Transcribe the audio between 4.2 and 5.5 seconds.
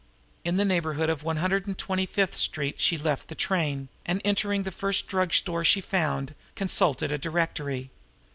entering the first drug